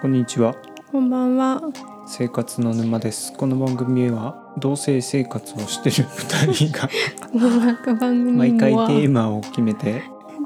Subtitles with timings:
[0.00, 0.54] こんにちは
[0.92, 1.60] こんばんは。
[2.06, 6.88] 生活の沼ですこの番組は同性生活をしてる二人が
[8.32, 10.04] 毎回テはーマを決めて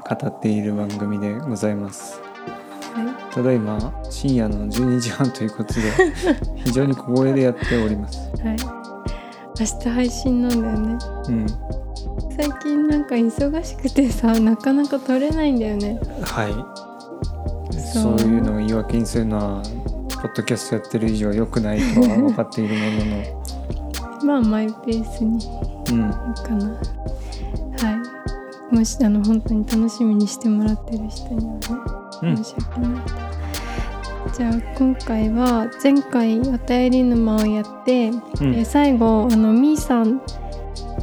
[0.09, 2.19] 語っている番組でございます
[2.95, 5.81] はただいま深夜の12時半ということで
[6.65, 8.47] 非常に小声でやっておりますい。
[8.47, 8.57] はい。
[9.59, 10.97] 明日配信なんだよね。
[11.29, 11.47] うん
[12.35, 15.99] 最近なんか忙しくてさ、なかなか撮れないんだよね。
[16.23, 16.82] はい
[17.93, 19.63] そそうういうのを言い訳にするのは
[20.21, 22.75] ポッドキャストやってる以上良くないとは分かっている
[23.05, 23.43] も
[24.25, 26.67] まあマイペースにいののいかな。
[26.69, 28.01] は
[28.71, 28.75] い。
[28.75, 31.59] もしあの本当に楽しみにしてもらってる人にはね、
[32.21, 33.01] うん申し訳ない。
[34.33, 40.21] じゃあ今回は前回お便り沼をやって、うんえ最後あのみーさん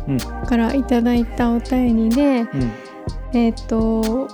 [0.09, 2.73] うんからいただいたお便りで、うん
[3.33, 4.27] えっ、と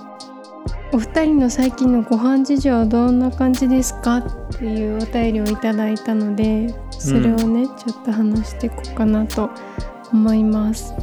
[0.93, 4.17] お二人の最近のご飯事情はどんな感じですか？
[4.17, 4.23] っ
[4.57, 9.49] ていうお便りをいただいたのでそれをね、ちょっと話していこうかなと
[10.11, 10.93] 思います。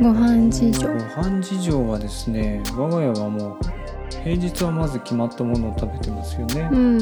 [0.00, 0.86] ご飯事情。
[0.86, 3.58] ご飯事情はですね我が家はもう
[4.22, 6.98] 平日はまず決まったものを食べてますよね、うん。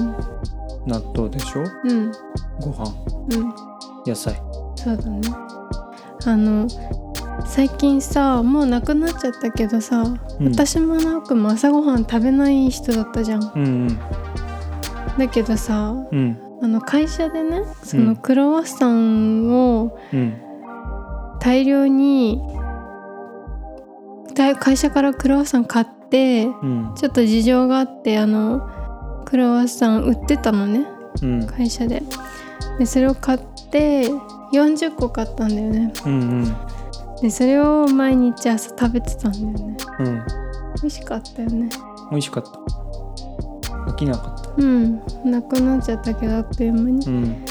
[0.86, 1.62] 納豆でしょ？
[1.84, 2.12] うん。
[2.60, 2.94] ご飯。
[3.30, 3.54] うん。
[4.06, 4.34] 野菜。
[4.76, 5.20] そうだね。
[6.26, 6.66] あの
[7.46, 10.02] 最近さもうなくなっちゃったけどさ、
[10.40, 10.48] うん。
[10.52, 13.52] 私もなくも朝ごはん食べない人だったじゃん。
[13.54, 13.98] うん
[15.18, 16.18] だけどさうん。
[16.18, 20.40] うんあの会社でねそのクロワッサンをうん。
[21.40, 22.40] 大量に
[24.34, 26.92] だ会社からクロワッサン買ってうん。
[26.96, 30.86] ちょっと事情があってあのクロワッサン売ってたのね
[31.22, 31.46] うん。
[31.46, 32.02] 会社で。
[32.78, 34.08] でそれを買って
[34.52, 35.92] 40個買ったんだよね。
[36.06, 36.56] うんうん
[37.22, 39.76] でそれを毎日朝食べてたんだよね。
[40.00, 40.22] うん。
[40.76, 41.68] 美味しかったよね。
[42.10, 42.50] 美味しかった。
[43.90, 44.50] 飽きなかった。
[44.56, 45.02] うん。
[45.24, 47.06] なくなっちゃったけどあっという間に。
[47.06, 47.44] うん。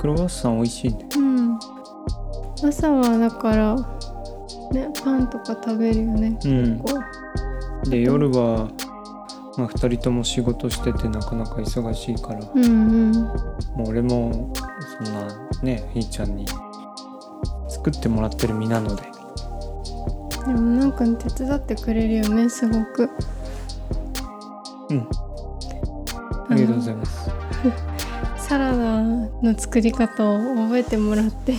[0.00, 1.08] クロワッサン美味しいね。
[1.16, 1.58] うん。
[2.64, 3.76] 朝はだから
[4.72, 6.38] ねパンとか食べるよね。
[6.44, 6.78] うん。
[6.78, 6.94] こ
[7.84, 8.70] うで夜は
[9.56, 12.40] まあ2人とも仕事しててなかなか忙しいから。
[12.54, 13.12] うんうん。
[13.12, 14.52] もう俺も
[15.04, 15.26] そんな
[15.62, 16.46] ねひーちゃんに
[17.86, 19.02] 作ってもらってる身なので。
[19.02, 23.08] でもなんか手伝ってくれるよねすごく。
[24.90, 25.08] うん。
[26.48, 27.30] ありがとうございます。
[28.38, 31.54] サラダの作り方を覚えてもらって。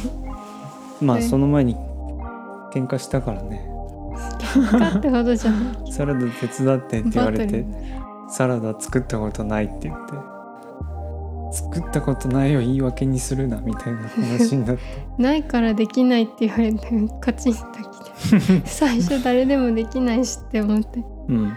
[0.99, 1.29] まあはい。
[1.29, 1.75] その前に
[2.73, 3.65] 喧嘩したからね。
[4.69, 5.77] かってほどじゃない。
[5.94, 7.65] サラダ手伝ってって言われて
[8.27, 10.36] サラダ作ったことないって言って
[11.77, 14.81] 作ったことないを言い訳にするなみたいな話になって。
[15.21, 16.88] ないからできないって言われて
[17.21, 18.65] カチンときて。
[18.65, 21.03] 最初誰でもできないしって思って。
[21.27, 21.53] うん。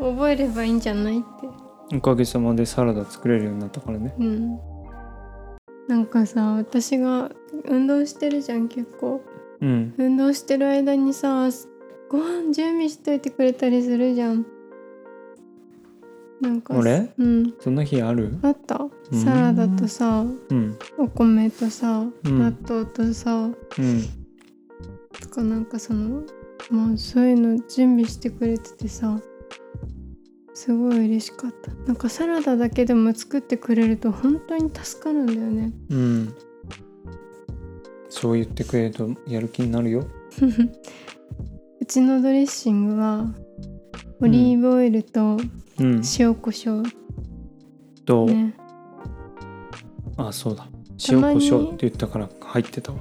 [0.00, 1.96] 覚えればいいんじゃないって。
[1.96, 4.14] おかげさまでサラダ作れるようになったからね。
[4.18, 4.58] うん。
[5.88, 7.30] なんかさ私が
[7.68, 9.22] 運動してるじゃん結構。
[9.60, 9.94] うん。
[9.96, 11.48] 運動してる間にさ
[12.08, 14.44] ご飯準備しといてくれたりするじゃん。
[16.40, 17.54] なんか俺うん。
[17.60, 18.38] そんな日ある？
[18.42, 18.76] あった。
[18.82, 20.78] うんサラダとさうん。
[20.98, 22.38] お米とさ、うん。
[22.38, 23.54] 納豆とさうん。
[25.20, 26.22] とかなんかその
[26.70, 29.20] もうそういうの準備してくれててさ
[30.54, 31.70] すごい嬉しかった。
[31.86, 35.72] なんかサラダだけでも作ってくれると本当に助かるんだよね。
[35.90, 36.34] うん。
[38.08, 40.06] そう言ってくれるとやる気になるよ。
[41.80, 43.34] うちのドレッシングは
[44.20, 45.36] オリーブオイルと
[45.78, 46.02] うん。
[46.18, 46.82] 塩コショ
[48.06, 48.54] と、ウね、
[50.16, 50.64] あそうだ。
[50.64, 50.70] た
[51.10, 52.98] 塩コショウって言ったから入ってたわ。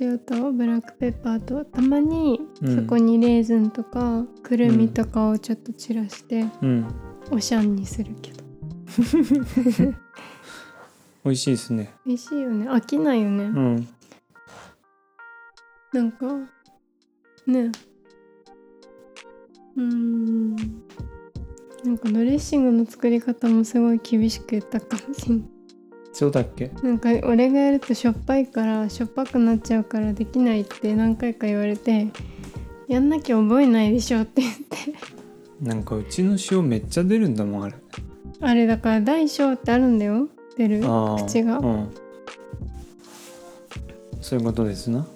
[0.00, 2.76] 塩とブラックペッパーとたまにうん。
[2.76, 6.86] そこにレーズンとかくるみとかをちょっと散らしてうん。
[7.30, 8.44] おしゃんにするけど。
[11.24, 11.94] 美味しいですね。
[12.04, 12.68] 美味しいよね。
[12.68, 13.88] 飽きないよね、うん。
[15.92, 16.26] なんか
[17.46, 17.72] ね。
[19.76, 20.56] うーん。
[21.84, 25.53] なんかドレッシングの作り方もすごい厳しく言ったかもしれない
[26.14, 26.70] そうだっけ？
[26.82, 32.06] なんか俺がやるとしょっぱいからしょっぱくなっちゃうからできないって何回か言われて
[32.86, 34.94] やんなきゃ覚えないでしょって言って。
[35.60, 37.74] なんかうちの塩めっちゃ出るんだもんあれ。
[38.40, 40.28] あれだから大小ってあるんだよ。
[40.56, 40.84] 出る？
[40.84, 41.58] あー口が。
[41.58, 41.88] うん。
[44.20, 45.06] そういうことですな。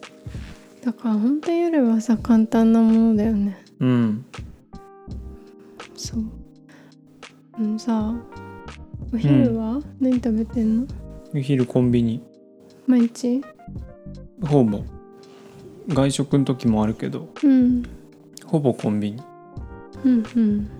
[0.84, 3.56] だから本当夜はさ簡単なものだよね。
[3.78, 4.24] うん。
[5.96, 6.24] そう。
[7.60, 8.14] うんさ
[9.12, 10.86] お昼は、何食べてんの？
[11.34, 12.22] お昼コンビニ。
[12.86, 13.42] 毎日？
[14.42, 14.82] ほぼ。
[15.88, 17.28] 外食の時もあるけど。
[17.42, 17.82] うん。
[18.44, 19.22] ほぼコンビニ。
[20.04, 20.70] うんうん。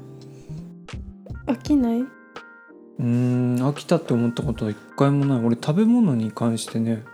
[1.46, 2.00] 飽きない？
[2.00, 5.44] うーん飽きたって思ったことは一回もない。
[5.44, 7.04] 俺食べ物に関してね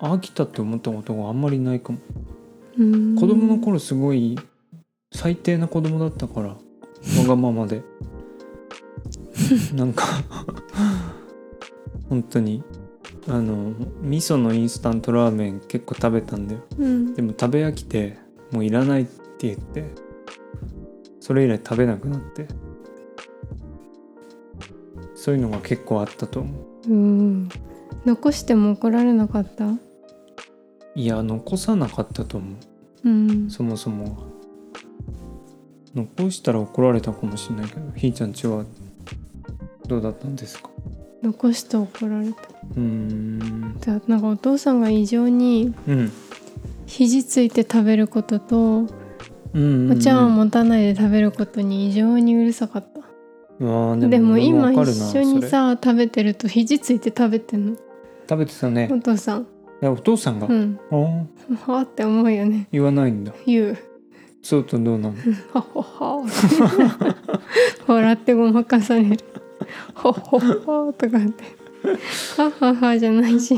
[0.00, 1.98] 飽きたって思ったことがあんまりないかも。
[2.76, 3.16] うん。
[3.16, 4.38] 子供の頃すごい
[5.12, 6.56] 最低な子供だったからわ
[7.26, 7.82] がままで
[9.74, 10.04] なんか
[12.08, 12.62] 本当に
[13.28, 16.60] あの味噌のインスタントラーメン結構食べたんだよ。
[16.78, 17.14] うん。
[17.14, 18.18] でも食べ飽きて
[18.50, 19.84] もういらないって言って
[21.20, 22.48] それ以来食べなくなって。
[25.14, 26.50] そういうのが結構あったと思
[26.88, 26.90] う。
[26.90, 27.48] うん。
[28.06, 29.66] 残しても怒られなかった？
[30.94, 32.52] いや残さなかったと思
[33.04, 33.08] う。
[33.08, 33.50] うん。
[33.50, 34.10] そもそもは。
[35.94, 38.64] 残したら怒られたかもしれないけどひーちゃんちは
[39.90, 40.70] どうだったんですか？
[41.22, 42.34] 残して怒られた。
[42.76, 43.76] うーん。
[43.80, 46.12] じゃあなんかお父さんが異常にうん。
[46.86, 48.56] 肘ついて食べることと
[49.52, 53.00] うんうんお茶碗持たないで食べることに異常にうるさかった。
[53.00, 57.76] あーでも俺今一緒にさ食べてると肘ついて食べてんの。
[58.28, 58.88] 食べてたね。
[58.90, 59.42] お父さん。
[59.42, 59.46] い
[59.84, 60.78] やお父さんが、うん。
[61.66, 62.68] ああって思うよね。
[62.72, 63.32] 言わないんだ。
[63.46, 63.78] 言う。
[64.42, 65.14] そうとどうなの？
[65.52, 66.26] はほは。
[67.86, 69.18] 笑ってごまかされる
[69.94, 71.44] ほほほとかって。
[72.36, 73.56] はははじゃないし。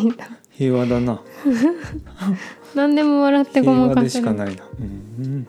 [0.50, 1.20] 平和だな。
[2.74, 4.64] 何でも笑ってごまかされるしかないな。
[4.78, 5.46] うん。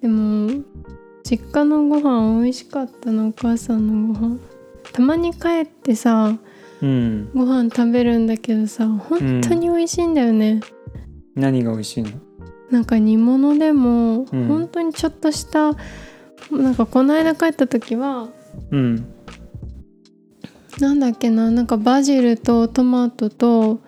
[0.00, 0.64] でも
[1.22, 4.38] 実家のご飯美味しかったのお母さんのご飯。
[4.92, 6.36] たまに帰ってさ
[6.82, 7.30] うん。
[7.34, 10.60] ご飯食べるんだけどさ本当に美味しいんだよね、
[11.34, 12.10] 何が美味しいの？
[12.70, 14.48] なんか煮物でもうん。
[14.48, 15.72] 本当にちょっとした、
[16.50, 18.28] なんかこの間帰った時は
[18.70, 19.06] うん。
[20.80, 23.80] なんだっけななんかバジルとトマトと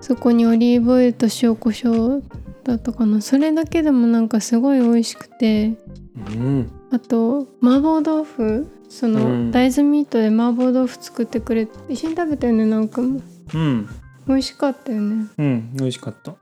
[0.00, 2.24] そこにオリーブオイルと塩コショウ
[2.64, 3.20] だったかな。
[3.20, 5.74] それだけでもなんかすごい美味しくて
[6.16, 6.70] うん。
[6.90, 9.50] あと麻婆豆腐その、うん。
[9.50, 13.20] 大豆ミートで麻婆豆腐作ってくれて一緒に食べたよねなんかも。
[13.54, 13.88] うん。
[14.28, 15.26] 美味しかったよね。
[15.38, 16.34] うん美味しかった。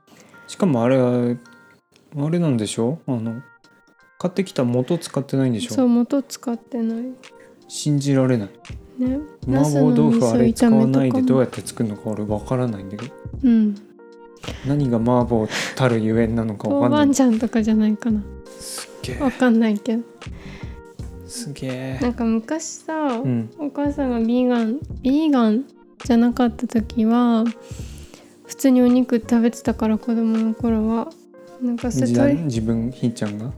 [0.47, 1.35] しかもあれは
[2.17, 2.99] あれなんでしょ？
[3.07, 3.41] あの
[4.21, 5.73] 買ってきた元使ってないんでしょ？
[5.73, 6.97] そう元使ってない。
[7.67, 8.49] 信じられない。
[8.99, 9.17] ね。
[9.49, 13.13] 麻婆豆腐あれ使わないでどううやって作るのか俺わからないんだけど。
[13.43, 13.75] うん。
[14.67, 17.15] 何が麻婆たるゆえんなのかわ豆板かんない。
[17.15, 18.21] 醤とかじゃないかな。
[18.59, 19.19] すっげえ。
[19.19, 20.03] わかんないけど。
[21.25, 21.99] すげえ。
[21.99, 23.49] なんか昔さ、うん。
[23.57, 25.65] お母さんがビーガンビーガン
[26.05, 27.43] じゃなかった時は
[28.45, 31.09] 普通にお肉食べてたから子供の頃は。
[31.59, 33.51] なんかそれ自分ひーちゃんが？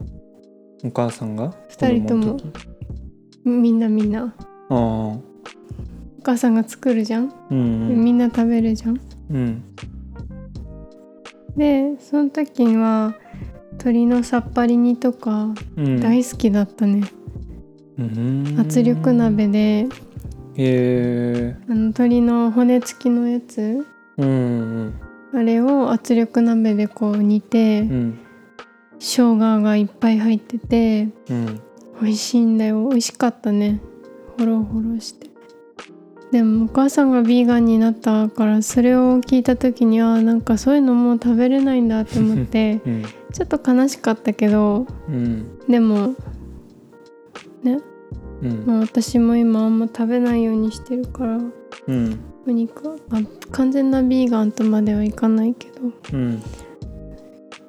[0.84, 1.54] お母さんが？
[1.68, 2.36] 二人とも。
[3.44, 4.34] みんなみんな。
[4.68, 5.20] お
[6.22, 9.00] 母さんが作るじゃん、うんでみんな食べるじゃん。
[9.30, 9.62] うん。
[11.56, 13.14] でその時には
[13.72, 16.00] 鶏のさっぱり煮とかうん。
[16.00, 17.02] 大好きだったね、
[17.98, 18.56] うん。
[18.58, 19.58] 圧力鍋で。
[19.58, 19.86] へ
[20.56, 21.56] え。
[21.66, 23.86] あの鶏の骨付きのやつ。
[24.16, 24.28] うんう
[24.84, 24.94] ん。
[25.34, 28.18] あれを圧力鍋でこう煮て、うん
[28.98, 31.60] 生姜がいっぱい入っててうん。
[32.00, 32.88] 美味しいんだよ。
[32.88, 33.80] 美味しかったね。
[34.38, 35.28] ホロホロして。
[36.32, 43.02] でもお母さんがビーガンになったからそれを聞いた時にあーなんかそういうのもう食べれないんだって思って うん。
[43.32, 45.46] ちょっと悲しかったけどうん。
[45.68, 46.14] でも
[47.62, 47.78] ね。
[48.42, 48.50] うん。
[48.66, 51.38] もう私も今あんま食べないようにしてるから
[51.86, 52.18] うん。
[52.46, 55.92] お肉は、まあ、完全なビーガンとまではいかないけど。
[56.12, 56.42] うん。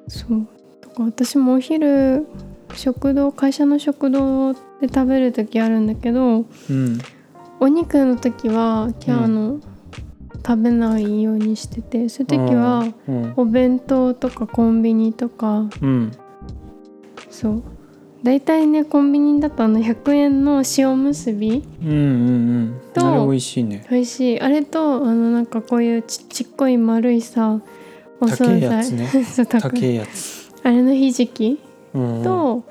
[0.08, 0.46] そう
[1.04, 2.26] 私もお昼
[2.74, 4.60] 食堂会社の食堂で
[4.92, 6.98] 食べる時あるんだけどうん。
[7.60, 9.24] お肉の時はキャうん。
[9.24, 9.60] あの、
[10.46, 13.34] 食べないようにしててそういう時はうん。
[13.36, 16.12] お弁当とかコンビニとかうん。
[17.30, 17.62] そう。
[18.22, 22.80] 大体ねコンビニだとあの100円の塩むすびうんうんうん。
[22.92, 23.86] とあれ美味しいね。
[23.90, 24.40] 美味しい。
[24.40, 27.60] あれとあのなんかこういうちちっこい丸いさ
[28.20, 28.58] お高惣菜。
[28.58, 29.08] いやつね。
[29.36, 31.60] 高い高いやつあれのひじき
[31.94, 32.22] うん。
[32.24, 32.64] と、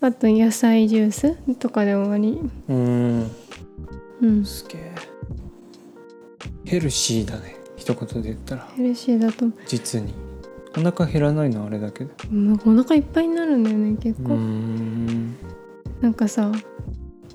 [0.00, 2.40] あと野菜ジュースとかで終わり。
[2.68, 3.30] うん。
[4.22, 4.44] うん。
[4.44, 4.92] すげえ。
[6.64, 7.54] ヘルシーだね。
[7.76, 8.66] 一言で言ったら。
[8.76, 10.14] ヘルシーだと実に。
[10.76, 11.64] お腹減らないの？
[11.64, 12.10] あれだけど
[12.66, 15.36] お腹いっぱいになるんだよね結構、ん。
[16.00, 16.50] なんかさ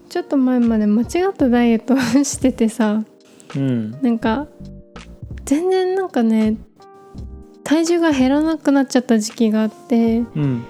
[0.09, 3.05] ちょっと前まで間違ったダイエットを しててさ。
[3.55, 3.91] うん。
[4.01, 4.47] なんか
[5.45, 6.57] 全然なんかね
[7.71, 10.65] 体重が減らなくなっちゃった時期があってうん。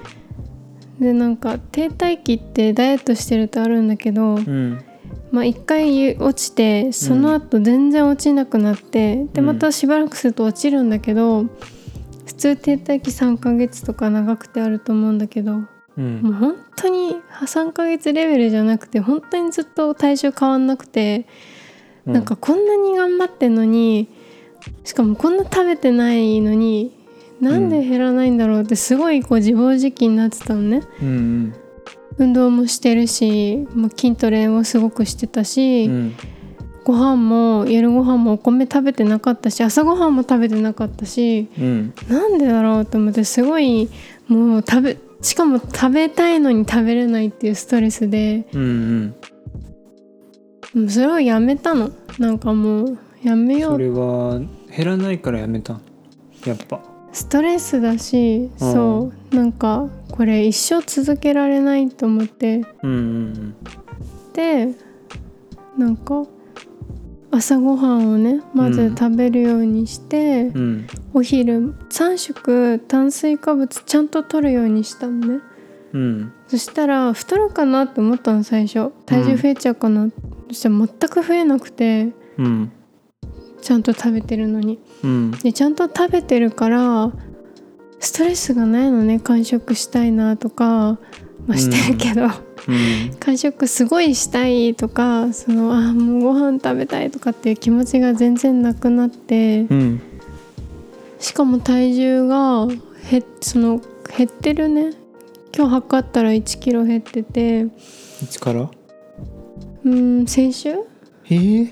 [1.00, 4.80] でなんか停滞期ってダイエットしてるとあるんだけど、うん。
[5.32, 9.48] まあ一回落ちてその後全然落ちなくなって、でうん。
[9.48, 11.46] またしばらくすると落ちるんだけど
[12.28, 15.66] 普通停滞期3ヶ月とか長くてあると思うんだけどうも
[15.98, 17.16] うん本当に
[17.48, 21.26] 3ヶ月レベルじゃなくて本当にずっと体重変わんなくて、
[22.06, 24.21] うなんかこんなに頑張ってんのに
[24.84, 26.92] しかもこんな食べてないのに
[27.40, 30.84] なんで減らないんだろうってすごいこう自暴自棄になってたのね。
[31.02, 31.56] うん
[32.18, 35.94] 運動もしてるし、まあ、筋トレをすごくしてたし、うん。
[35.94, 36.16] うん
[36.84, 41.94] ご飯も夜ご飯もお米食べてなかったし朝ごはんも食べてなかったしうん。
[42.10, 43.88] なんでだろうと思ってすごい
[44.28, 49.16] もう食べしかも食べたいのに食べれないっていうストレスでうん。
[50.74, 51.92] もうそれをやめたの。
[52.18, 53.72] なんかもうやめよう。
[53.72, 54.40] んそうれは
[54.76, 55.74] 減らないからやめた。
[55.74, 55.82] ん
[56.46, 56.82] やっぱ。
[57.14, 59.36] ストレスだしそう。
[59.36, 62.66] なんかこれ一生続けられないと思って。
[62.84, 63.56] うんうん
[64.34, 64.70] で
[65.78, 66.26] なんか
[67.32, 70.60] 朝ごはんをねまず食べるようにして、うん。
[70.60, 75.42] うんお昼3食炭水化物ちゃんと取るようにしたのね。
[75.94, 76.34] うん。
[76.48, 78.92] そしたら太るかなって思ったの最初。
[79.06, 80.08] 体重増えちゃうかな、
[80.48, 82.14] そしたら全く増えなくて。
[82.38, 82.72] うん
[83.62, 84.80] ちゃんと食べてるのに。
[85.04, 85.32] うん。
[85.32, 87.12] でちゃんと食べてるから
[88.00, 89.20] ストレスがないのね。
[89.20, 90.98] 完食したいなとか、
[91.48, 93.16] まあ、してるけど、うん。
[93.20, 99.62] 完食すごいしたいとかそのあもうご飯食べたいとかっていう気持ちが全然なくなって。
[99.70, 100.02] うん。
[101.20, 102.68] しかも体重が
[103.10, 103.80] 減その
[104.18, 104.92] 減ってるね。
[105.56, 107.68] 今日測ったら1キロ減ってて。
[108.24, 108.70] 一から？
[109.84, 110.70] うん先週？
[111.26, 111.72] えー、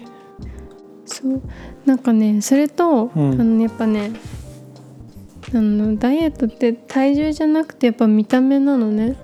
[1.06, 1.42] そう
[1.86, 3.42] なんかねそれと、うん。
[3.42, 4.12] あのやっぱね
[5.54, 9.16] あのダイエットって体重じゃなくてやっぱ見た目なのね。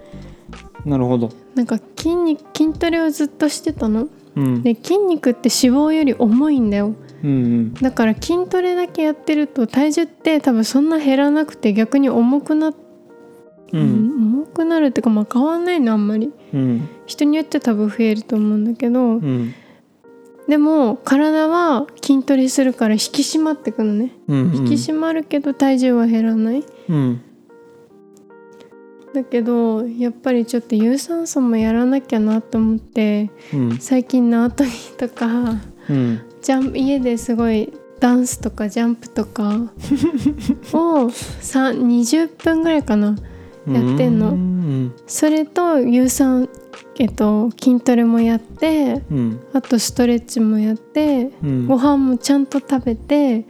[0.85, 1.31] なるほど。
[1.55, 4.07] なんか筋肉筋トレをずっとしてたの。
[4.35, 4.63] うん。
[4.63, 6.93] で筋肉って脂肪より重いんだよ。
[7.23, 7.73] うんうん。
[7.75, 12.75] だから筋トレだけやってると体重って多分そんな減らなくて逆に重くなっ
[13.73, 16.31] ううん重くなるっていうかまあ変わんないのあんまり。
[16.53, 16.89] うん。
[17.05, 19.53] 人によって多分増えると思うんだけど、うん
[20.47, 26.63] でも体は筋トレするから引き締まってくのね、うん引き締まるけど体重は減らない。
[26.89, 27.21] うん。
[29.13, 33.77] だけどやっぱりちょっと有酸素もやらなきゃなと思ってうん。
[33.79, 35.27] 最近縄跳びとか
[35.89, 36.21] うん。
[36.41, 39.71] ジャンプ家ですごいダンスとかジャンプとか
[40.73, 43.15] をさ20分ぐらいかな
[43.67, 44.31] やってんの。
[44.31, 44.93] うん。
[45.07, 46.47] それと有酸
[46.97, 49.39] えっと筋トレもやってうん。
[49.53, 51.67] あとストレッチもやってうん。
[51.67, 53.45] ご飯もちゃんと食べて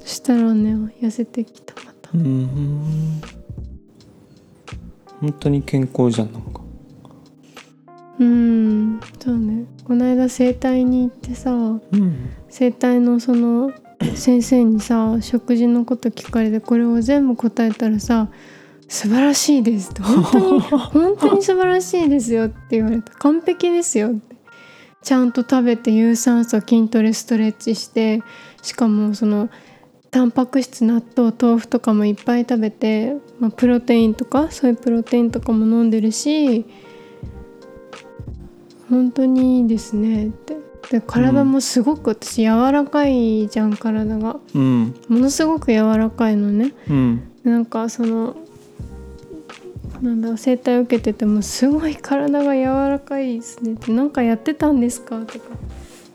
[0.00, 2.10] そしたらね痩せてきたまた。
[2.14, 3.20] うん。
[5.20, 6.60] 本当に健康じゃんなんか。
[8.18, 9.00] うん。
[9.20, 9.64] そうね。
[9.84, 12.30] この間整体に行ってさうん。
[12.48, 13.72] 整体のその
[14.14, 18.28] 先生にさ食事のこと聞かれてこれを全部答えたらさ
[18.88, 24.36] 「素晴らしいです」って本当に 本当に素晴らしいですよって言われた完璧ですよって。
[25.00, 28.22] ちゃんと食べて有酸素筋トレストレッチして
[28.62, 29.48] しかもその
[30.10, 36.66] タンパク質納豆豆腐とかもいっぱい食べて、まあ、プロテインとかそういうプロテインとかも飲んでるし
[38.90, 40.56] 本当にいいですねって。
[40.90, 44.40] で体もすごく私柔らかいじゃん体が。
[44.54, 44.94] うん。
[45.08, 46.72] ものすごく柔らかいのね。
[46.88, 47.22] うん。
[47.44, 48.36] なんかその
[50.02, 53.72] なんだ整体受けててもすごい体が柔らかいですね。
[53.72, 55.18] ってなんかやってたんですか？
[55.26, 55.44] とか。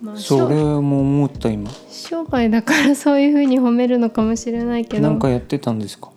[0.01, 1.69] まあそれ商も思った今。
[1.89, 5.03] 商売だからそういう風に褒めるのかもしれないけど。
[5.03, 6.11] なんかやってたんですか？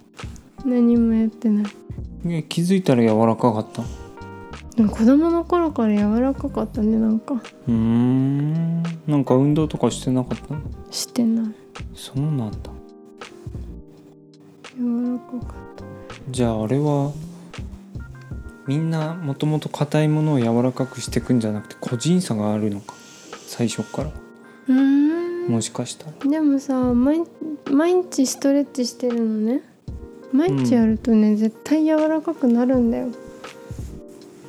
[0.64, 1.66] 何もやってない。
[2.28, 3.82] え気づいたら柔らかかった。
[4.88, 7.34] 子供の頃から柔らかかったねなんか。
[7.68, 8.82] ーん。
[9.06, 10.60] なんか運動とかしてなかったの？
[10.90, 11.46] してない。
[11.94, 12.70] そうなんだ。
[14.78, 15.84] 柔らかかった。
[16.30, 17.12] じゃああれは
[18.66, 22.94] みんなもともと硬いものを柔らかくしていくんじゃなくて個人差があるのか
[23.46, 24.10] 最初から。
[24.68, 25.48] うーん。
[25.48, 26.30] もしかしたら。
[26.30, 27.20] でもさ毎
[27.70, 29.62] 毎日ストレッチしてるのね。
[30.32, 33.08] 毎日やるとね、絶対柔らかくなるんだよ。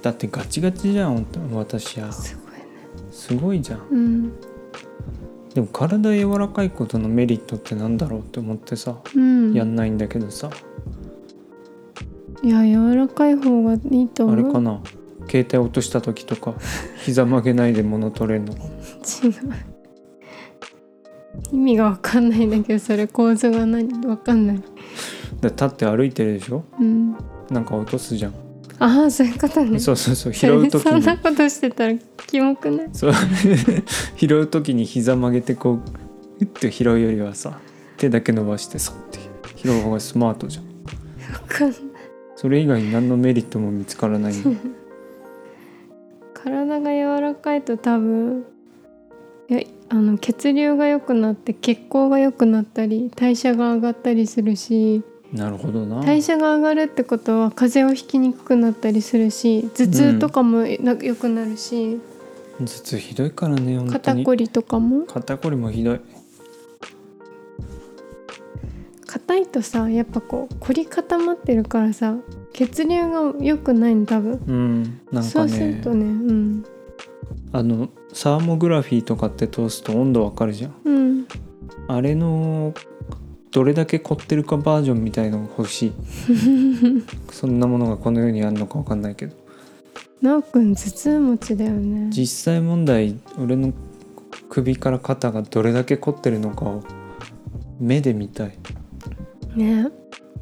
[0.02, 2.12] だってガチガチじゃん私は。
[2.12, 2.66] すごいね。
[3.12, 3.88] すごいじゃん。
[3.90, 4.32] うん。
[5.54, 9.54] でも体柔らかいことのメリットってなんだろうって思ってさうん。
[9.54, 10.50] やんないんだけどさ、
[12.48, 14.40] いや柔らかい方がいいと思う。
[14.40, 14.80] あれかな？
[15.30, 16.54] 携帯落とした時とか
[17.04, 18.60] 膝曲げないで物取れるのか？
[18.62, 19.34] 違う。
[21.52, 24.58] 意味がわかんないんだけどそれ構図が何わかんない。
[25.42, 26.64] で立って歩いてるでしょ？
[26.80, 27.16] うん。
[27.52, 28.34] なんか落とすじゃん、
[28.80, 29.80] ああそういうことね。
[29.80, 30.34] そうそうそう。
[30.34, 31.94] 拾う時そんなにことしてたら
[32.28, 32.90] キモくない？
[32.94, 33.14] そう。
[34.18, 35.80] 拾う時に膝曲げてこう
[36.40, 37.60] ふって拾うよりはさ
[37.98, 39.20] 手だけ伸ばしてそって
[39.58, 40.64] 拾う方がスマートじゃん。
[41.34, 41.80] わかんない
[42.38, 44.34] それ以外に何のメリットも見つからない。
[46.34, 48.46] 体が柔らかいと多分
[49.50, 55.04] いやあの血流が良くなって血行が良くなったり代謝が上がったりするし
[55.34, 56.04] なるほどな。
[56.04, 62.00] 代謝が上がるってことは風邪をひきにくくなったりするし頭痛とかもな良くなるし、
[62.60, 64.24] 頭痛ひどいからね本当に。
[64.24, 65.06] 肩こりとかも？
[65.06, 66.00] 肩こりもひどい
[69.28, 72.16] 硬いとさやっぱこう凝り固まってるからさ
[72.54, 76.66] 血流が良くないの多分、うんなんかそうするねとねうん。
[77.52, 80.76] あのサーモグラフィーとかって通すと温度わかるじゃん。
[80.86, 81.28] うん。
[81.90, 82.74] あれの
[83.52, 85.94] どれだけ凝ってるかバージョンみたいのが欲しい。
[87.32, 89.36] そんなものがこの世にあるのかわかんないけど。
[90.22, 92.10] なおくん頭痛持ちだよね。
[92.12, 93.74] 実際問題俺の
[94.50, 96.84] 首から肩がどれだけ凝ってるのかを
[97.80, 98.58] 目で見たい
[99.58, 99.90] ね。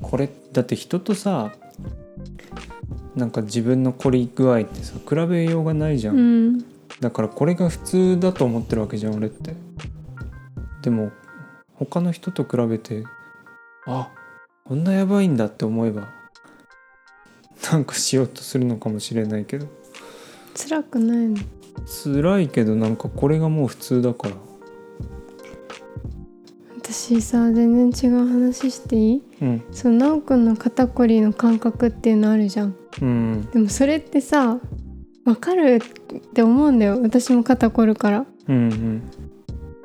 [0.02, 1.54] これだって人とさ
[3.16, 6.20] なんか自分の凝り具合ってさ比べようがないじゃん、う
[6.50, 6.66] ん。
[7.00, 9.56] だからこれが普通だと思ってるわけじゃん俺って。
[10.82, 11.12] でも
[11.76, 13.04] 他の人と比べて
[13.86, 14.12] あ
[14.66, 16.10] こんなやばいんだって思えば
[17.72, 19.68] なんかしようとするのかもしれないけど。
[20.56, 21.38] 辛くないの？
[21.88, 24.36] 辛いけどなんかこれがもう普通だから
[26.98, 29.24] 私さ全然違う話していい？
[29.42, 29.64] うん。
[29.72, 32.76] そのなおくんの肩こりの感覚っていうのあるじゃん。
[33.02, 33.50] うん。
[33.52, 34.60] でもそれってさ
[35.26, 35.82] わかる
[36.16, 37.02] って思うんだよ。
[37.02, 38.26] 私も肩こるから。
[38.48, 39.04] うん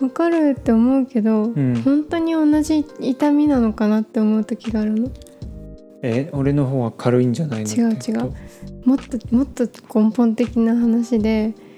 [0.00, 1.76] わかるって思うけど、うん。
[1.76, 5.10] うん本当に同じ痛みなのかなって思う時があるの。
[6.02, 7.70] え俺の方は軽いんじゃないの？
[7.70, 8.32] 違う違う。
[8.84, 11.69] もっともっと根本的な話でうん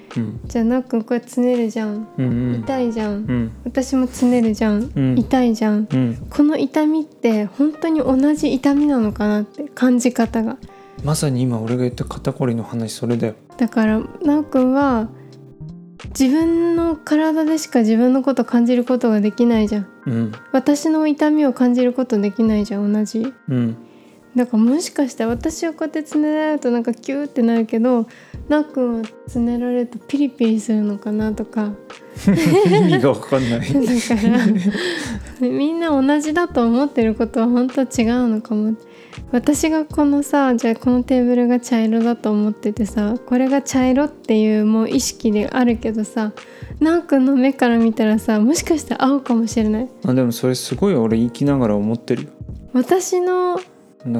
[0.47, 2.09] じゃあなおくんこれつねるじゃん。
[2.19, 2.61] うんうん。
[2.61, 3.15] 痛いじゃん。
[3.15, 3.53] うん。
[3.65, 4.93] 私もつねるじゃん。
[4.95, 5.19] うん。
[5.19, 5.89] 痛いじゃん。
[5.91, 6.27] うん。
[6.29, 10.59] この痛みって本当に同じ痛みなのかなって感じ方が。
[11.03, 13.35] まさに今俺が言った肩こりの話それだよ。
[13.57, 15.09] だからなおくんは
[16.19, 19.87] 自分の体でしか自分のこと感じることができないじゃん。
[20.07, 20.33] うん。
[20.53, 23.33] 私の痛みを感じることできないじゃん同じ。
[23.49, 23.77] うん
[24.35, 28.07] だからもしかしたら私はこうやってつねられるとなんかキューってなるけど
[28.49, 31.73] なっくんはつねられるとピリピリするのかなとか。
[32.27, 33.61] 意味が分かんない。
[33.61, 34.29] だか
[35.41, 38.75] らみんな同じだと思ってることは本当は違うのかも。
[39.31, 46.33] 私がこのさじゃあこのテーブルが茶色だと思っててさこれが茶色っていうもう意識であるけどさ
[46.81, 49.89] なおくんの目から見たらさもしかしたら青かもしれない。
[50.07, 52.31] あでもそれすごい俺生きながら思ってるよ。
[52.73, 53.61] 私の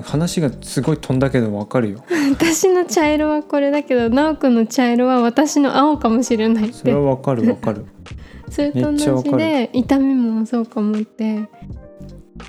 [0.03, 2.05] 話がすごい飛んだけど分かるよ。
[2.31, 7.85] 私の茶色はこれだけどなおくんの茶色は私の青かもしれないそれは分かる分かる。
[8.49, 9.39] それとめっちゃ同じわかる。
[9.39, 11.49] で痛みもそうかもって、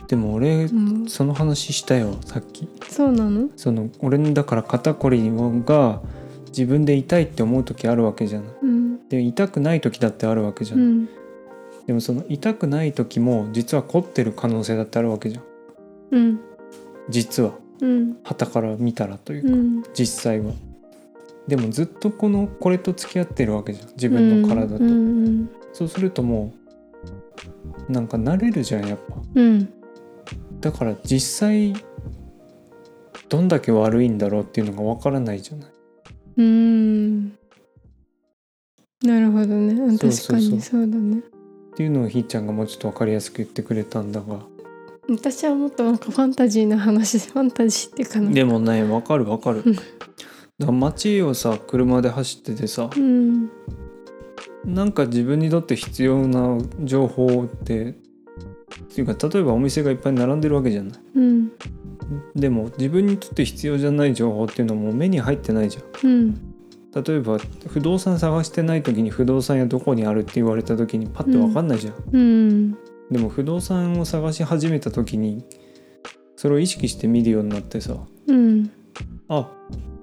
[0.07, 2.67] でも俺うん、その話したよさっき。
[2.89, 3.49] そうなの？
[3.55, 5.31] その俺のだから肩こり
[5.65, 6.01] が
[6.47, 8.47] 自分で痛いって思う時あるわけじゃない。
[8.61, 9.07] うん。
[9.09, 11.09] で痛くない時だってあるわけじゃ、うんん。
[11.87, 15.43] でもその痛くない時も実は凝ってる可能性だってあるわけじゃん。
[16.11, 16.39] うん
[17.09, 18.17] 実はうん。
[18.23, 19.83] 旗から見たらというか、うん。
[19.93, 20.53] 実際は。
[21.47, 23.89] でもずっとこのこれと付き合ってるわけじゃん。
[23.89, 26.53] 自分の体と、うんうんそうするとも
[27.89, 29.15] うなんか慣れるじゃんやっぱ。
[29.35, 29.73] うん。
[30.61, 31.73] だから実際
[33.27, 35.69] どんだけ悪いんだろうっていうのがわからないじゃない。
[36.37, 37.29] うん。
[39.01, 39.73] なるほどね。
[39.73, 40.37] あそうそうそう。
[40.37, 41.19] 確かにそうだね。
[41.73, 44.45] っていうのをひーちゃんがもうちょっと分かりやすく言ってくれたんだが
[45.09, 49.63] 私はもっとなんかファンタジーな話ファンタジーっていうかなでもね分かる分かる。
[50.59, 52.89] 街をさ車で走っててさ。
[52.95, 53.49] うん。
[54.65, 57.95] なんか自分にとって必要な情報ってっ
[58.95, 60.99] ていうか例えばお店がいっぱい並んでるわけじゃない。
[61.15, 61.51] うん。
[62.35, 66.09] でも自分にとって必要じゃない情報っていうのはもう目に入ってないじゃん。
[66.09, 66.53] うん。
[66.93, 72.77] 例えば不動産探してない時に不動産屋どこにあるって言われた時にパッて分かんないじゃん、うん
[73.13, 75.45] でも不動産を探し始めた時に
[76.35, 77.95] それを意識して見るようになってさ
[78.27, 78.71] うん。
[79.29, 79.49] あ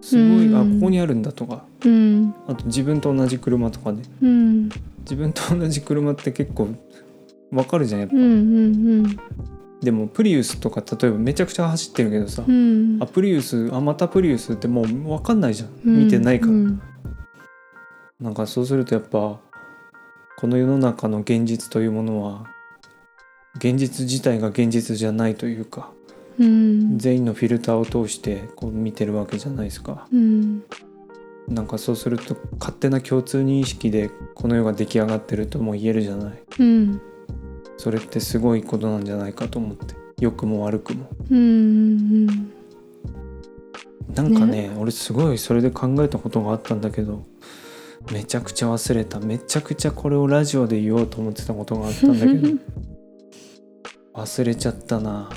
[0.01, 0.57] すごい、うん。
[0.57, 2.35] あここにあるんだとかうん。
[2.47, 4.05] あと自分と同じ車とかね。
[4.23, 4.69] うん。
[5.01, 6.69] 自分と同じ車って結構
[7.51, 8.27] 分かるじゃんやっぱ、うんう
[9.03, 9.17] ん
[9.83, 12.99] でもプリウスとか例えばめちゃくちゃ走ってるけどさ、うん。
[13.01, 15.71] あプリウスあまたプリウスってもう分かんないじゃん。
[15.83, 16.83] 見てないから、うん。
[18.21, 19.41] なんかそうするとやっぱ
[20.37, 22.47] この世の中の現実というものは
[23.57, 25.91] 現実自体が現実じゃないというか
[26.41, 26.99] うん。
[26.99, 30.07] 全員のフィルターを通してこう見てるわけじゃないですか。
[30.13, 30.63] うん。
[31.49, 36.43] なんかそうすると勝手な共通認識でこの世が出来上がってるとも言えるじゃない。
[36.59, 37.01] うん。
[37.77, 39.95] それってすごいことなんじゃないかと思って。
[40.19, 41.09] 良くも悪くも。
[41.31, 42.27] うん
[44.15, 44.71] なんかね。
[44.79, 47.25] 俺すごいそれで考えたことがあったんだけど
[48.13, 49.21] めちゃくちゃ忘れた。
[49.21, 52.59] めちゃくちゃこれをラジオで言おうと思ってたことがあったんだけど
[54.15, 55.31] 忘れちゃったな。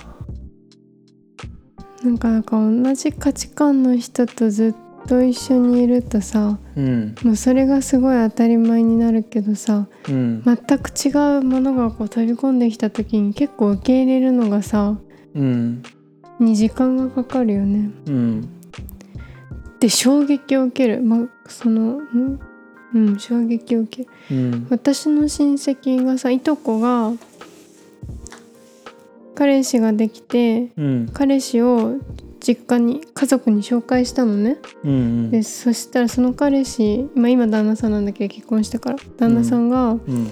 [2.04, 7.16] なんかなんか同じ価値観の人とずっと一緒にいるとさうん。
[7.24, 10.44] もうそれがすごい当たり前になるけどさうん。
[10.44, 14.98] 全く違うものがこう飛び込んできた時に結構受け入れるのがさ
[15.34, 15.84] うん。
[16.40, 17.90] に時間がかかるよね。
[18.08, 18.50] うん。
[19.80, 21.02] で衝撃を受ける。
[21.02, 22.40] まあそのん？
[22.94, 24.10] うん衝撃を受ける。
[24.32, 24.68] うん。
[24.70, 27.14] 私の親戚がさいとこが
[29.36, 31.10] 彼氏ができてうん。
[31.14, 31.96] 彼氏を
[32.40, 34.58] 実家に家族に紹介したのね。
[34.84, 40.28] うんでそしたらその彼氏、まあ、今旦那さんなんだけど結婚してから旦那さんが、うん。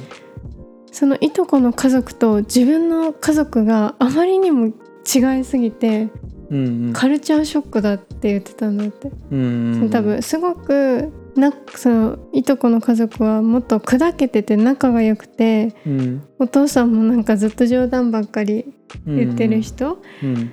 [0.91, 6.09] そのいとこの家族と自分の家族があまりにも違いすぎて
[6.51, 16.23] うんカルチャーショックだって言ってたんだって、うんその多分すごくなそのいとこの家族はもっと砕けてて仲が良くてうん。
[16.39, 18.65] お父さんもなんかずっと冗談ばっかり
[19.05, 20.51] 言ってる人、うん。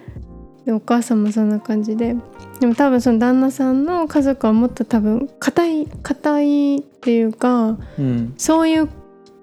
[0.64, 2.14] でお母さんもそんな感じで。
[2.61, 8.35] でも多分その旦那さんの家族はもっと多分硬い硬いっていうかうん。
[8.37, 8.88] そういう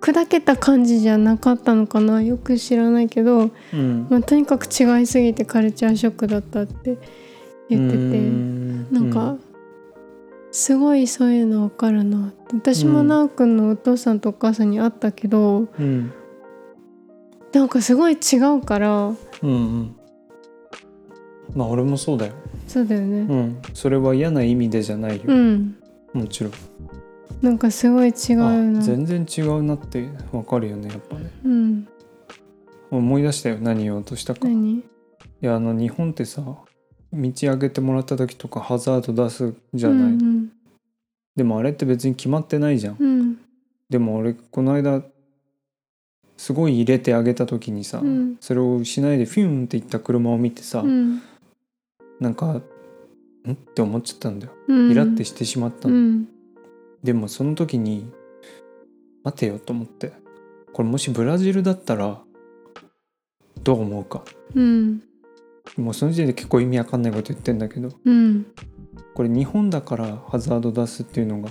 [0.02, 2.22] 砕けた感じじゃなかったのかな。
[2.22, 4.08] よく知らないけど、うん。
[4.10, 6.98] まあ、とにかく違いすぎてカルチャーショックだったって
[7.70, 8.94] 言っててうん。
[8.94, 9.38] なんか
[10.56, 12.32] すごいそういうの分かるな。
[12.54, 16.14] 私もなおくんのお父さんとお母さんに会ったけどうん。
[17.52, 19.08] なんかすごい違うから。
[19.08, 19.96] うんうん。
[21.54, 22.34] まあ俺もそうだよ。
[22.70, 23.18] そうだよね。
[23.18, 23.62] うん。
[23.74, 25.24] それは嫌な意味でじゃないよ。
[25.28, 25.76] うん。
[26.14, 26.54] もちろん。
[27.42, 31.32] なんかすごい違うあな全然違うなってわかるよねやっぱね。
[31.44, 31.88] うん。
[32.92, 34.48] 思い出したよ何言おうとしたか。
[34.48, 34.86] い何
[35.42, 36.42] やあの日本ってさ
[37.16, 40.52] 道開けてもらった時とかハザード出すじゃない、うん
[41.36, 42.98] でもあれって別に決まってないじゃん。
[42.98, 43.20] うん。
[43.20, 43.38] うん
[43.90, 45.04] でも俺この間
[46.38, 48.38] すごい入れてあげた時にさ、うん。
[48.40, 51.22] それをしないでフィューンっていった車を見てさ、うん。
[52.20, 52.62] なんかん？
[53.52, 54.54] って思っちゃったんだよ。
[54.68, 54.92] うん。
[54.92, 56.28] イラってしてしまったの、うん。
[57.04, 58.10] でもその時に
[59.24, 60.14] 待てよと思って
[60.72, 62.18] これもしブラジルだったら
[63.62, 64.24] どう思うか。
[64.56, 65.02] うん
[65.78, 68.46] もうその時点で結構意味わかんないこと言ってんだけどうん。
[69.14, 71.50] これ日本だからハザード出すっていうのが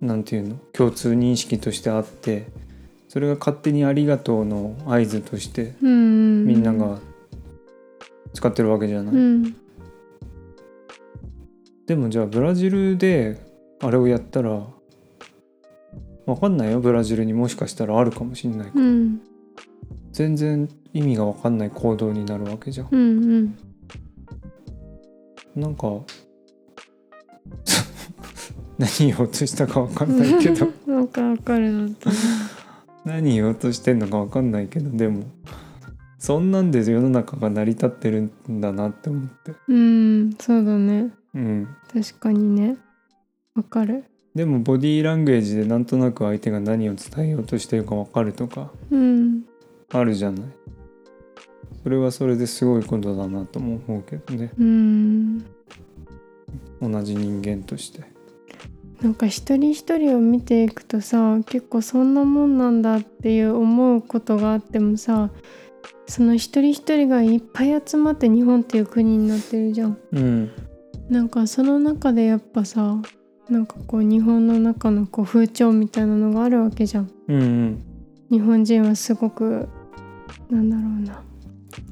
[0.00, 0.56] なんていうの？
[0.72, 2.48] 共通認識としてあって
[3.08, 6.44] それが勝手に「ありがとう」の合図としてうん。
[6.46, 6.98] みんなが
[8.34, 9.56] 使ってるわけじゃない、うん。
[11.86, 13.40] でもじゃあブラジルで
[13.80, 14.66] あれをやったら
[16.26, 16.80] わかんないよ？
[16.80, 18.84] ブラジルにもしかしたらあるかもしんないから。
[18.84, 19.20] うん。
[20.12, 22.88] 全然意味がわかんない行動になるわけじゃん。
[22.90, 23.58] うんうん。
[25.54, 25.88] なんか
[28.78, 30.68] 何言おうとしたかわかんないけど。
[30.88, 31.70] なんかわかる。
[31.72, 32.10] なと
[33.04, 35.24] 何言おうとしてんのかわかんないけどでも
[36.18, 39.52] そんなんで世の中が成り立ってるんだなって思って。
[39.68, 41.10] うんそうだね。
[41.34, 41.68] うん。
[41.92, 42.78] 確かにね。
[43.54, 44.04] わかる。
[44.34, 49.44] でもボディーランゲージでなんとなく相手が何を伝えようとしてるかわかるとかうん。
[49.92, 50.42] あるじゃない
[51.86, 54.50] それはそれですごいことだなとも思うけどね。
[54.58, 55.38] うん。
[56.82, 58.02] 同じ人間として。
[59.00, 65.30] なんか一人一人を見ていくとさ結構そんなもんなんだっていう思うことがあってもさ
[66.08, 69.96] その一人一人がいっぱい集まって日本っていう国になってるじゃん。
[70.10, 70.50] うん。
[71.08, 73.00] なんかその中でやっぱさ
[73.48, 77.10] なんかこう日本の中のこう風潮みたいなのがあるわけじゃん。
[77.28, 77.84] うんうん。
[78.28, 79.68] 日本人はすごく
[80.50, 81.25] なんだろうな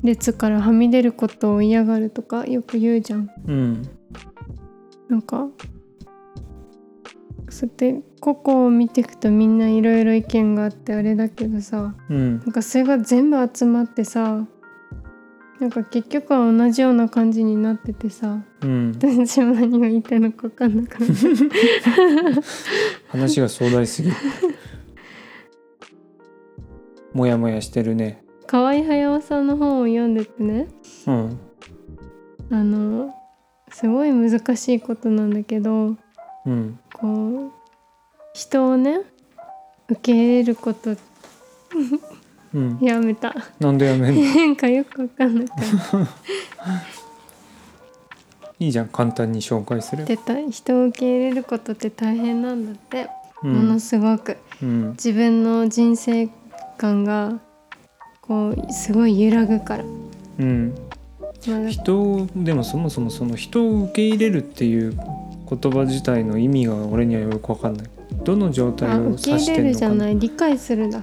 [0.05, 3.31] 列からはみ出ることを嫌がるとかよく言うじゃん。
[3.47, 3.83] うん。
[5.09, 5.49] なんか
[7.49, 12.38] そうやって個々を見ていくとみんないろいろ意見があってあれだけどさうん。
[12.40, 14.47] なんかそれが全部集まってさ
[15.59, 18.93] なんか結局は同じような感じになっててさうん。
[18.93, 21.14] 私も何が言いたいのか分かんなかった。
[23.09, 24.17] 話が壮大すぎる。
[27.14, 30.68] もやもやしてるね河合駿さんの本を読んでてね
[31.07, 31.38] うん。
[32.50, 33.14] あの
[33.70, 35.96] すごい難しいことなんだけど
[36.46, 36.78] うん。
[36.92, 37.50] こう
[38.35, 39.00] 人をね
[39.88, 40.96] 受け入れること
[42.52, 42.78] うん。
[42.80, 43.35] やめた。
[43.59, 44.22] なんでやめんの？
[44.22, 45.64] なんかよく分かんなかった
[48.61, 53.09] いいじゃん簡単に紹介すればでた人を受け入れることって大変なんだって、
[53.42, 54.37] うものんすごく。
[54.62, 54.90] うん。
[54.90, 56.28] 自分の人生
[56.78, 57.40] 観が
[58.26, 59.84] こうすごい揺らぐから。
[60.40, 60.74] うん。
[61.68, 64.96] 人をでもそもそもその人を受け入れるっていう
[65.50, 67.87] 言葉自体の意味が俺にはよく分かんない。
[68.24, 70.18] どの状態あを指受け入れるじゃなない。
[70.18, 71.02] 理解するだ。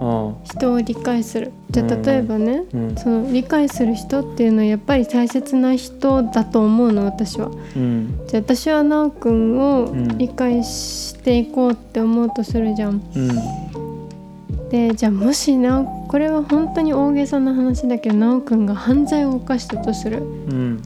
[0.00, 1.50] あ人を理解する。
[1.70, 2.96] じゃあ例えばね、あうん。
[2.96, 7.50] その理解する人っていうのはやっぱり大切な人だと思うの私は。
[7.74, 8.20] うん。
[8.28, 10.16] じゃあ私はなおくんをうん。
[10.16, 13.02] 理解していこうって思うとするじゃん。
[13.16, 14.68] うん。
[14.70, 20.18] でじゃあもしなこれは本当に大げさな話だけどなおくんが犯罪を犯したとする。
[20.18, 20.82] うん。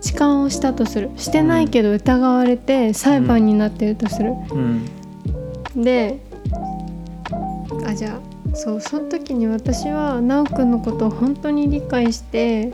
[0.00, 1.10] 痴漢をしたとする。
[1.18, 5.82] してないけど疑われて裁判になってるとする、うん。
[5.84, 6.18] で
[7.84, 12.72] あじゃあそうその時に私はなおくんのことを本当に理解して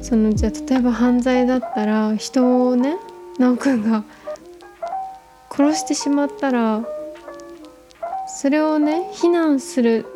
[0.00, 2.96] そのじゃあ例えば犯罪だったら人をね
[3.40, 4.04] なおくんが
[5.50, 6.84] 殺してしまったら
[8.40, 10.06] それをね非難する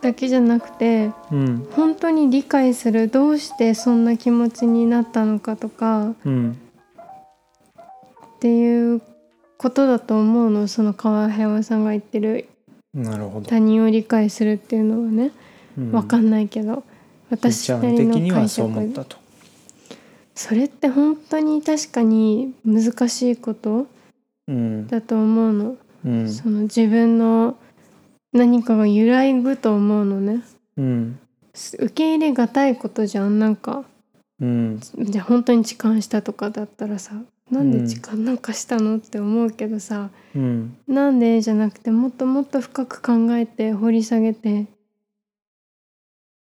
[0.00, 1.66] だけじゃなくてうん。
[1.72, 6.56] 本当に理解するどうしてそんな気持ちになったのかとかうん。
[8.36, 9.02] っていう
[9.58, 12.48] ことだと思うのその川平さんが言ってる。
[12.94, 13.46] なるほど。
[13.48, 15.32] 他人を理解するっていうのはね。
[15.76, 15.90] うん。
[15.90, 16.84] 分かんないけど、
[17.28, 18.70] 私なりの解釈。
[20.36, 23.88] それって本当に確かに難しいこと
[24.46, 24.86] うん。
[24.86, 26.32] だと思うの、うん。
[26.32, 27.56] その自分の
[28.34, 30.42] 何かが揺らぐと思うのね。
[30.76, 31.18] うん。
[31.54, 33.84] 受け入れがたいことじゃんなんか。
[34.40, 34.80] うん。
[34.98, 37.14] じゃあ本当に痴漢したとかだったらさ
[37.50, 40.76] なんで痴漢なんかしたのって思うけどさ、うん。
[40.88, 44.66] なんでじゃなくてもっともっと深く考えて掘り下げて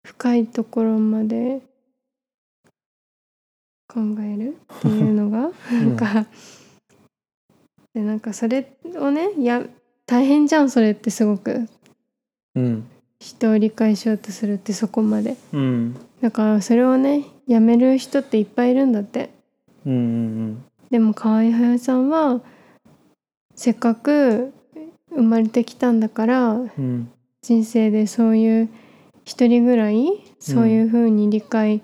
[0.05, 1.59] 深いところまで
[3.87, 6.25] 考えるっていうのがなんか、
[7.93, 9.63] でなんかそれをねいや
[10.05, 11.67] 大変じゃんそれってすごく。
[12.55, 12.87] うん。
[13.19, 15.35] 人を理解しようとするってそこまで。
[15.51, 15.95] うん。
[16.21, 19.29] だからそれをねやめる人っていっぱいいるんだって。
[19.85, 22.41] うんうんでも河合隼さんは
[23.55, 24.53] せっかく
[25.09, 27.11] 生まれてきたんだからうん。
[27.41, 28.69] 人生でそういう
[29.23, 30.07] 一人ぐらい
[30.39, 31.81] そういうふうに理解、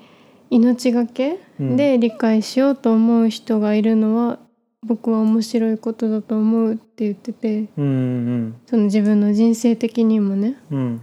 [0.50, 1.76] 命がけうん。
[1.76, 4.40] で理解しようと思う人がいるのは
[4.86, 10.58] 僕は面白いことだと思うって言っててうんうんその自分の人生的にもね。
[10.72, 11.02] うん。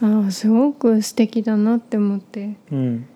[0.00, 2.56] ああすごく素敵だなって思って。
[2.70, 3.06] うん。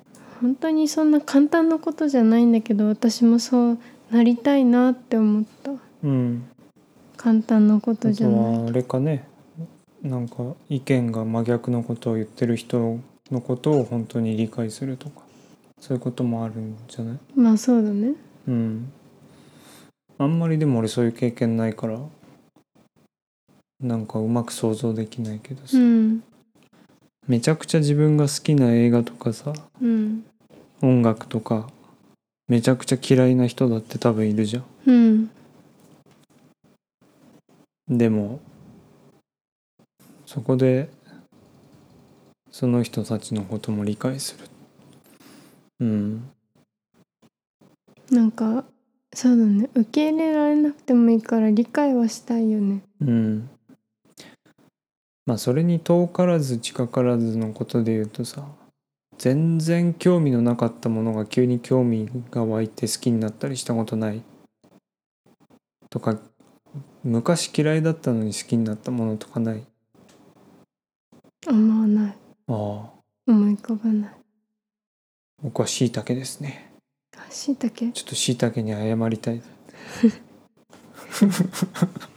[0.41, 3.79] 本当にそんな簡単なことじゃないんだけど私もそう
[4.11, 5.73] なりたいなって思った。
[6.03, 6.45] うん。
[7.17, 8.59] 簡単なことじゃない。
[8.59, 9.25] はあれかね。
[10.03, 12.99] なんか意見が真逆のことを言ってる人
[13.31, 15.23] のことを本当に理解するとか。
[15.79, 17.19] そういうこともあるんじゃない？
[17.35, 18.13] まあそうだね。
[18.49, 18.93] うん
[20.21, 21.99] あんまりでも俺そういう経験ないから
[23.81, 26.23] なんかうまく想像できないけどさ、うん。
[27.27, 30.27] めちゃくちゃ自分が好きな映画とかさうん。
[30.83, 31.71] 音楽とか
[32.49, 34.65] めちゃくちゃ嫌いな人だって多分いるじゃん。
[34.85, 35.31] うん。
[37.89, 38.41] でも
[40.27, 40.91] そこで
[42.51, 44.47] その人たちのことも理解する。
[45.81, 46.31] うん。
[48.11, 48.67] なんか
[49.15, 49.69] そうだね。
[49.75, 52.83] 受け入れられなくてもいいから理解はしたいよね。
[53.01, 53.51] うん。
[55.27, 58.47] まあそれに遠からず近からずのことで言うとさ
[59.19, 64.23] 全然興味のなかったものが急に興味が湧いて好きになったりしたことない？
[65.91, 66.17] とか
[67.05, 69.63] 昔嫌いだったのに好きになったものとかない？
[71.47, 72.13] あんまない。
[72.13, 72.17] あ
[72.49, 72.55] あ。
[73.27, 74.11] 思い浮かばない。
[75.43, 76.70] 僕はしいたけですね。
[76.70, 76.70] あ
[77.31, 77.91] しいたけ？
[77.93, 79.41] ちょっとしいたけに謝りたい。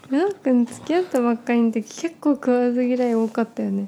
[0.10, 3.88] なおくん付き合ったばっかりの時結構食わず嫌い多かったよね。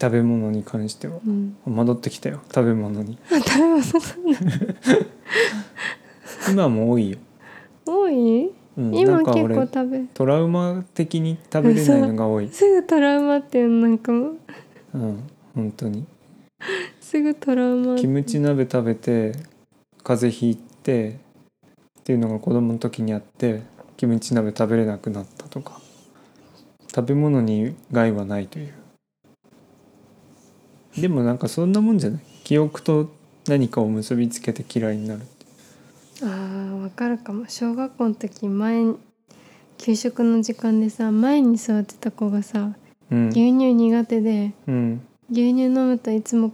[0.00, 1.18] 食べ物に関しては。
[1.26, 1.56] うん。
[1.64, 2.40] 戻ってきたよ。
[2.54, 3.18] 食べ物に。
[3.30, 3.82] あ 食べ物
[6.50, 7.18] 今も多いよ、
[7.86, 8.50] 多い？
[8.76, 10.00] うん、今結構食べ。
[10.14, 12.48] トラウマ的に食べれないのが多い。
[12.48, 14.28] すぐトラウマっていうのなんかも。
[14.28, 14.36] う
[14.94, 15.22] うん。
[15.54, 16.04] 本当に。
[17.00, 17.96] すぐトラウマ。
[17.96, 19.32] キムチ鍋食べて
[20.04, 21.18] 風邪ひいて
[22.00, 23.62] っていうのが子供の時にあって
[23.96, 25.80] キムチ鍋食べれなくなったとか。
[26.94, 28.72] 食べ物に害はないという。
[30.98, 32.22] でもなんかそんなもんじゃない。
[32.44, 33.10] 記憶と
[33.48, 35.22] 何かを結びつけて嫌いになる
[36.22, 37.46] あーわかるかも。
[37.48, 38.94] 小学校の時前
[39.78, 42.74] 給食の時間でさ前に座ってた子がさ
[43.10, 43.28] うん。
[43.28, 45.00] 牛乳苦手でうん。
[45.30, 46.52] 牛乳飲むといつもうん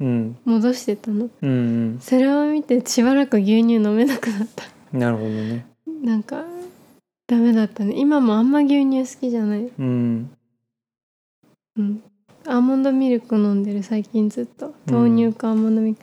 [0.00, 1.28] 戻してたの。
[1.42, 4.64] うんそれを見てしばらく牛乳飲めなくなった。
[4.92, 5.66] うんなるほどね。
[6.02, 6.44] なんか
[7.26, 7.94] ダメだったね。
[7.96, 9.70] 今もあんま牛乳好きじゃない。
[9.78, 10.30] うん。
[11.76, 12.02] うん。
[12.46, 14.74] アーモンドミルク飲んでる最近ずっと。
[14.86, 16.02] 豆乳かアーモンドミルク、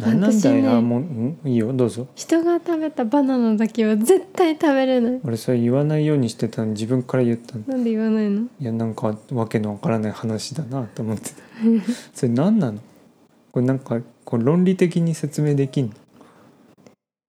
[0.00, 0.20] なん。
[0.20, 1.38] なんだ私ねよ、あもうん？
[1.44, 2.08] いいよどうぞ。
[2.14, 5.20] 人が食べたバナナだけは絶対食べれない。
[5.22, 6.68] 俺それ言わないようにしてたの。
[6.68, 7.64] に自分から言ったの。
[7.66, 8.48] なんで言わないの？
[8.58, 11.42] いやなんかわけのわからない話だなと思ってた。
[12.14, 12.80] それ何なの？
[13.52, 15.92] これなんかこう論理的に説明できんの？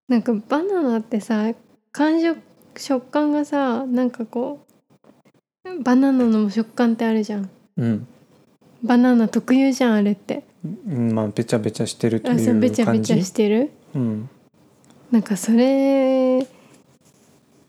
[0.07, 1.53] なんかバナナってさ
[1.91, 2.39] 感触
[2.77, 4.65] 食感がさなんかこ
[5.65, 7.49] うバナナの食感ってあるじゃん。
[7.77, 8.07] うん。
[8.83, 10.43] バナナ特有じゃんあれって。
[10.63, 13.71] うんまあべちゃべちゃしてるとあそうべいう感ちゃべちゃじしてる？
[13.95, 14.29] うん。
[15.11, 16.39] なんかそれ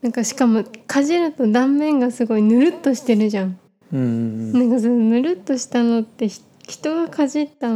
[0.02, 3.58] なんかしかもかじると断面がすごいぬるっとしてるじゃん、
[3.92, 4.52] うんうん。
[4.52, 7.70] なんかそのぬるっとしたのってひ人がかじった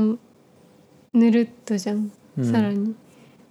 [1.16, 2.44] ぬるっとじゃん、うん。
[2.52, 2.94] さらに。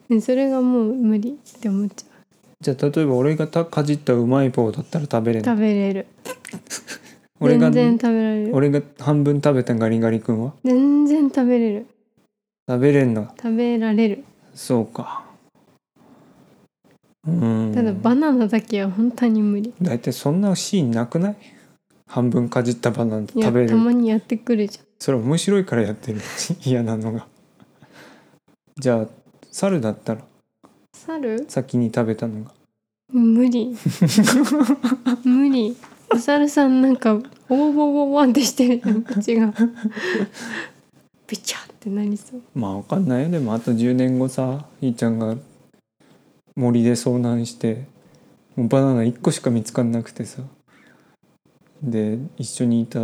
[0.09, 2.05] でそれがもう無理って思っちゃ
[2.61, 6.07] じゃあ例えば俺がたかじったうまい棒だったら食べれうる食べれる。
[7.41, 8.55] 俺が全然食べられる。
[8.55, 10.53] 俺が半分食べたガリガリ君は？
[10.63, 11.85] 全然食べれる。
[12.69, 13.27] 食べれんの？
[13.35, 14.23] 食べられる。
[14.53, 15.25] そうか。
[17.27, 17.71] うん。
[17.75, 19.73] ただバナナだけは本当に無理。
[19.81, 21.35] 大体そんなシーンなくない？
[22.07, 26.21] 半分かじったバナナいやた食べるまにやってくるじそれ面白いからやってる。
[26.63, 27.27] 嫌なのが
[28.77, 29.07] じゃあ
[29.51, 30.21] 猿だったら？
[30.93, 31.45] 猿？
[31.47, 32.51] 先に食べたのが。
[33.13, 33.73] 無理。
[35.23, 35.77] 無理。
[36.11, 39.03] お猿さんなんかボーボーボーボーってしてるじゃん。
[39.03, 39.53] 口が。
[41.27, 42.41] ビチャってなりそう。
[42.53, 43.29] まあわかんないよ。
[43.29, 45.37] でもあと10年後さひーちゃんが
[46.55, 47.85] 森で遭難して
[48.57, 50.41] もうバナナ1個しか見つかんなくてさ。
[51.81, 52.99] で一緒にいた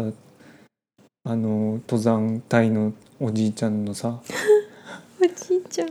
[1.23, 4.21] あの登山隊のおじいちゃんのさ
[5.21, 5.89] おじいちゃん。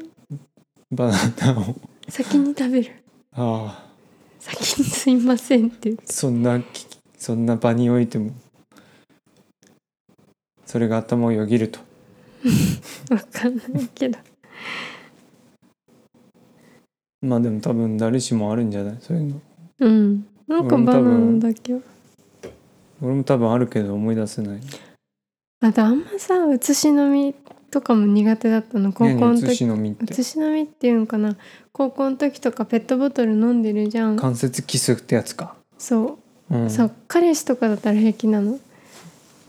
[0.91, 1.77] バナナを。
[2.09, 2.93] 先に食べる。
[3.33, 3.91] ああ。
[4.41, 8.33] 先にすいませんってそんなきそんな場においても
[10.65, 11.79] それが頭をよぎると。
[13.11, 14.19] わかんないけど。
[17.23, 18.97] まあでも多分誰しもあるんじゃない？
[19.01, 19.41] そういうの。
[19.81, 20.27] うん。
[20.49, 21.81] なんかバナナだけは。
[23.03, 24.61] 俺も多分あるけど思い出せない。
[25.61, 27.35] あとあんまさ写し飲み
[27.71, 28.93] とかも苦手だったの。
[28.93, 30.05] 高校のね写し時飲みって。
[30.05, 31.37] 写し飲みっていうんかな。
[31.73, 34.17] 高校の時とかペットボトル飲んでるじゃん。
[34.17, 35.55] 関節キスってやつか。
[35.79, 36.19] そ
[36.51, 36.55] う。
[36.55, 36.71] うん。
[36.71, 38.59] そう彼氏とかだったら平気なの。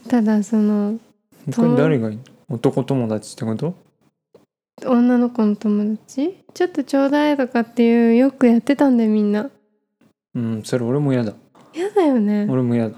[0.07, 0.99] ただその
[1.51, 2.21] 他に誰がいいの？
[2.49, 3.73] 男友達ってこと？
[4.85, 6.37] 女の子の友達？
[6.53, 9.49] ちょっとちょうだいとかっていうよくやってたんだよみんな。
[10.35, 11.33] うんそれ俺も嫌だ。
[11.73, 12.47] やだよね。
[12.49, 12.97] 俺も嫌だ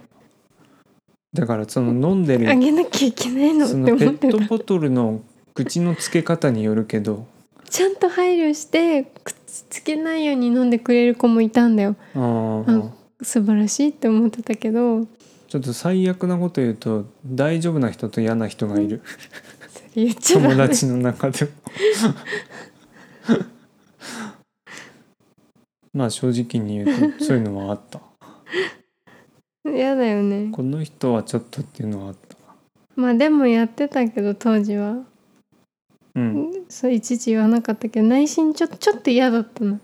[1.33, 4.37] だからその飲んでるあげなきゃいけないのってそのペ思ってた。
[4.37, 5.21] ットボトルの
[5.53, 7.25] 口の付け方によるけど。
[7.69, 11.95] ちゃんと配慮してくっつけないように飲んでくれる子もいたんだよ。
[12.13, 12.91] あー。
[13.23, 15.05] 素晴らしいって思ってたけど。
[15.47, 19.01] ちょっと最悪なこと言うと大丈夫な人と嫌な人がいる。
[19.69, 20.55] それ言っちゃダメ。
[20.55, 21.51] 友達の中でも。
[25.93, 28.01] まあ正直に言うとそういうのはあった
[29.71, 30.49] やだよね。
[30.51, 32.37] この人はちょっとっていうのはあった。
[32.95, 35.03] まあでもやってたけど当時は。
[36.15, 36.51] うん。
[36.69, 39.79] そういちいち言わなかったけど内心ちょちょっと嫌だったの、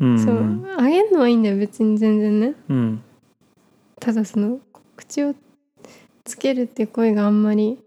[0.00, 2.54] うんそうあげるのはいいんだよ別に全然ね。
[2.68, 3.02] うん。
[4.00, 4.60] ただその
[4.96, 5.34] 口を
[6.24, 7.78] つけるっていう声があんまり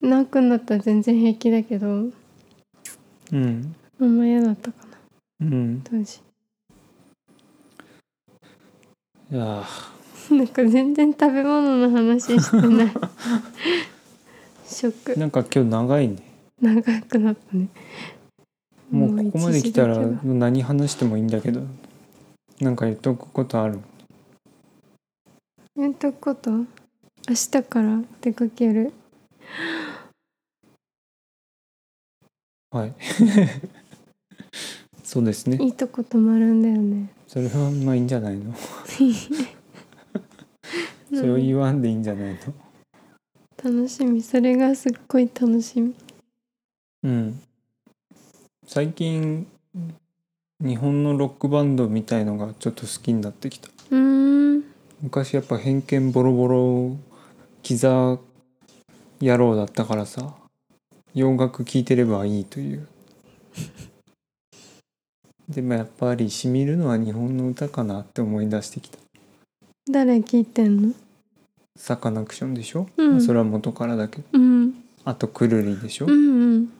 [0.00, 2.10] なくんだったら全然平気だけどう
[3.36, 3.74] ん。
[4.00, 4.86] あんま嫌だったか
[5.40, 5.82] なうん。
[5.84, 6.20] 当時。
[9.30, 9.64] いや
[10.34, 12.88] なんか全然食べ物の話してない。
[14.66, 16.16] ショックーなんか今日長いね。
[16.60, 17.68] 長くなったね。
[18.90, 21.62] もうここまで来たら何話してもいいんだけど。
[22.60, 23.80] なんか言っとくことある？
[25.76, 26.50] 言っとくこと？
[26.50, 26.66] 明
[27.28, 28.92] 日から出かける？
[32.70, 32.94] はい。
[35.04, 35.58] そうですね。
[35.60, 37.10] いいとこ泊まるんだよね。
[37.28, 38.54] それはまあいいんじゃないの？
[41.20, 42.38] それを言わんでいいんじゃないの？
[43.62, 44.22] 楽しみ。
[44.22, 45.94] それがすっごい楽しみ。
[47.02, 47.40] うん。
[48.66, 49.46] 最近
[50.60, 53.68] 日本のロックバンドみたいのがちょっと好きになってきた。
[53.90, 54.64] うーん。
[55.02, 56.96] 昔やっぱ偏見ボロボロ
[57.62, 58.18] キザ
[59.20, 60.34] 野郎だったからさ
[61.14, 62.86] 洋楽聴いてればいいという。
[65.48, 68.98] でもやっぱりしみるのは日本の歌かなって思い出してきた。
[69.88, 70.94] 誰聞いてんの？
[71.76, 73.10] サカナクションでしょ、うん。
[73.12, 74.24] まあそれは元からだけど。
[74.32, 74.74] うん。
[75.04, 76.72] あとくるりでしょ、うんうん。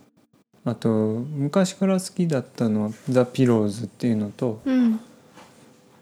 [0.64, 5.00] あと昔から好きだったのはザ・ピローズっていうのとうん。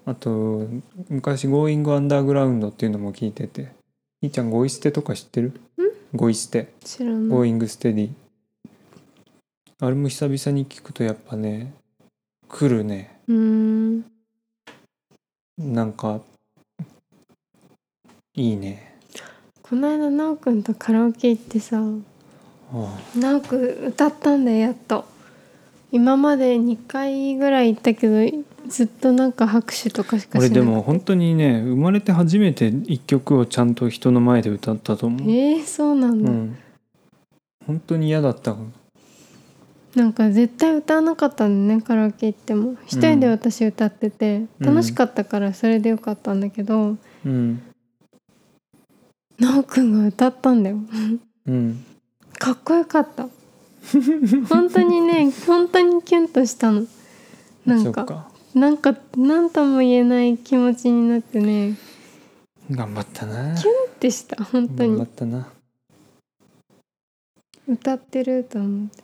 [0.07, 0.67] あと
[1.09, 3.73] 昔「ゴーイング・アンダーグラウンド」っていうのも聞いてて。
[4.21, 5.53] ひーちゃんゴイステとか知ってる？
[6.15, 6.73] ゴイステ。
[6.83, 7.29] 知らない。
[7.29, 8.11] GOING STEADY。
[9.81, 11.75] あれも久々に聞くとやっぱね
[12.49, 13.21] 来るね。
[15.59, 16.21] なんか
[18.37, 18.95] いいね。
[19.63, 25.05] この間なおくんとカラオケ行ってさあなおくん歌ったんだよやっと。
[25.93, 35.31] 今まで2回ぐらい行ったけどずっとなんか拍手とかしかしな俺でも本当にね生まれて初めて一曲をちゃんと人の前で歌ったと思う。
[35.31, 36.59] えー、そうなんだ、うん。
[37.65, 38.57] 本当に嫌だった
[39.95, 42.75] なんか絶対歌わなかったんだねカラオケ行っても。
[42.85, 44.67] 一人で私歌ってて、うん。
[44.67, 47.63] 楽しかったからそれでよかったんだけどうん
[49.39, 50.79] なおくんが歌ったんだよ。
[51.47, 51.85] うん。
[52.39, 53.29] かっこよかった。
[54.49, 56.87] 本当にね本当にキュンとしたの。
[57.67, 61.77] なんかなんか何とも言えない気持ちになってね。
[62.71, 63.55] 頑張ったな。
[63.57, 65.49] キュンってした本当頑張にったな。
[67.67, 69.03] 歌ってると思って。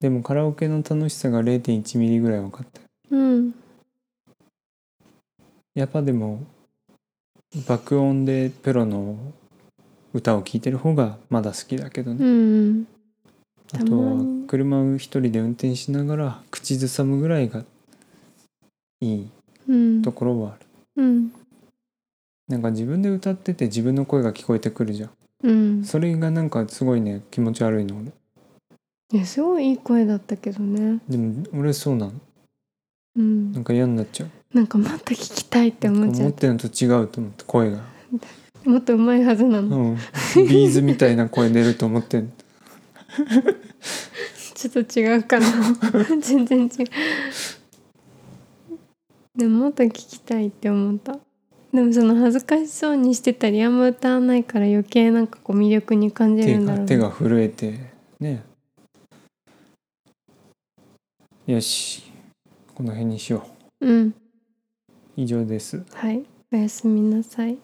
[0.00, 2.80] でもカラオケの楽しさが0.1ミリぐらい分かった。
[3.10, 3.54] うん。
[5.74, 6.40] やっぱでも
[7.66, 9.16] 爆音でプロの
[10.14, 12.86] 歌を聴いてる方がまだ好きだけどうね、ん。
[13.74, 17.64] あとは車を一人で運転しながら口ずさむぐらいが
[19.00, 19.28] いい
[19.68, 21.32] うんところはある、うん。
[22.48, 25.10] なんか自分で歌ってて自分の声が聞こえてくるじゃん。
[25.44, 25.84] うん。
[25.84, 27.96] それがなんかすごいね気持ち悪いの。
[27.96, 28.12] 俺
[29.12, 31.00] いやすごいいい声だったけどね。
[31.08, 32.12] でも俺そうなの。
[33.16, 33.52] うん。
[33.52, 37.78] なんか嫌になっちゃうなんかもっと聞きたいって思っちゃっ思ってるのと違うと思って声が。
[38.64, 39.96] たもっと上手いはずなの、うん。
[40.36, 42.32] ビーズみたいな声出ると思ってん
[44.54, 45.46] ちょっと違うかな。
[46.20, 46.68] 全然違う。
[49.34, 51.18] でももっと聞きたいって思った。
[51.72, 57.80] でもその恥ずかしそうにしてたりあんま歌わないから余計なんかこう魅力に感じ手るんだろう手が震えて
[58.20, 58.44] ね。
[61.46, 62.02] よし。
[62.74, 63.46] この辺にしよ
[63.80, 63.90] う。
[63.90, 64.00] ん。
[64.06, 64.21] う
[65.16, 65.84] 以上です。
[65.92, 66.24] はい。
[66.52, 67.58] おやすみなさい。